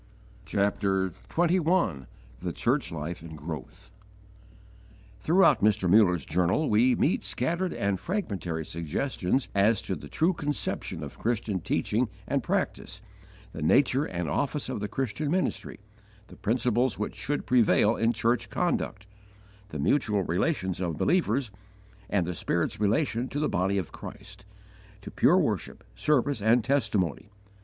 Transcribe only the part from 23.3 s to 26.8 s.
the Body of Christ, to pure worship, service, and